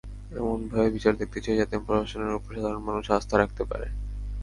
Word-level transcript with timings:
এমনভাবে 0.31 0.89
বিচার 0.95 1.13
দেখতে 1.21 1.39
চাই, 1.45 1.59
যাতে 1.61 1.75
প্রশাসনের 1.85 2.37
ওপর 2.37 2.51
সাধারণ 2.55 2.81
মানুষ 2.87 3.05
আস্থা 3.11 3.35
রাখতে 3.37 3.63
পারে। 3.71 3.87